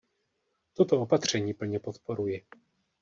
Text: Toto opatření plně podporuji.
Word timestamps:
Toto 0.73 1.01
opatření 1.01 1.53
plně 1.53 1.79
podporuji. 1.79 2.45